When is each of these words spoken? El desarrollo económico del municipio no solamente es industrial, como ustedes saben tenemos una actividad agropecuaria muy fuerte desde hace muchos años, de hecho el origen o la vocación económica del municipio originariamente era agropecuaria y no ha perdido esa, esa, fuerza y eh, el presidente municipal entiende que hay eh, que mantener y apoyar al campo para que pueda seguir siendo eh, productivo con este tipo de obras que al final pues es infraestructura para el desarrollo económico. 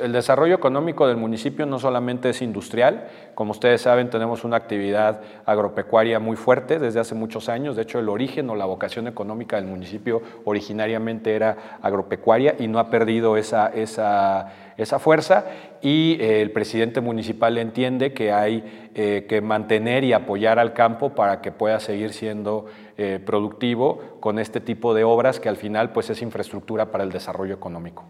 El 0.00 0.12
desarrollo 0.12 0.54
económico 0.54 1.06
del 1.06 1.16
municipio 1.18 1.66
no 1.66 1.78
solamente 1.78 2.30
es 2.30 2.40
industrial, 2.40 3.08
como 3.34 3.50
ustedes 3.50 3.82
saben 3.82 4.08
tenemos 4.08 4.44
una 4.44 4.56
actividad 4.56 5.20
agropecuaria 5.44 6.18
muy 6.18 6.36
fuerte 6.36 6.78
desde 6.78 7.00
hace 7.00 7.14
muchos 7.14 7.48
años, 7.48 7.76
de 7.76 7.82
hecho 7.82 7.98
el 7.98 8.08
origen 8.08 8.48
o 8.48 8.56
la 8.56 8.64
vocación 8.64 9.08
económica 9.08 9.56
del 9.56 9.66
municipio 9.66 10.22
originariamente 10.44 11.34
era 11.34 11.78
agropecuaria 11.82 12.56
y 12.58 12.66
no 12.66 12.78
ha 12.78 12.88
perdido 12.88 13.36
esa, 13.36 13.68
esa, 13.68 14.98
fuerza 14.98 15.44
y 15.82 16.16
eh, 16.20 16.40
el 16.40 16.50
presidente 16.50 17.00
municipal 17.00 17.58
entiende 17.58 18.14
que 18.14 18.32
hay 18.32 18.90
eh, 18.94 19.26
que 19.28 19.40
mantener 19.40 20.04
y 20.04 20.14
apoyar 20.14 20.58
al 20.58 20.72
campo 20.72 21.14
para 21.14 21.42
que 21.42 21.52
pueda 21.52 21.78
seguir 21.78 22.12
siendo 22.12 22.66
eh, 22.96 23.20
productivo 23.24 24.18
con 24.20 24.38
este 24.38 24.60
tipo 24.60 24.94
de 24.94 25.04
obras 25.04 25.40
que 25.40 25.48
al 25.48 25.56
final 25.56 25.92
pues 25.92 26.08
es 26.10 26.22
infraestructura 26.22 26.90
para 26.90 27.04
el 27.04 27.12
desarrollo 27.12 27.54
económico. 27.54 28.04